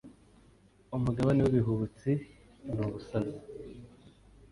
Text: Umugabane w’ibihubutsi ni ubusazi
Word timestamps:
Umugabane 0.97 1.39
w’ibihubutsi 1.41 2.11
ni 2.73 2.79
ubusazi 2.85 3.37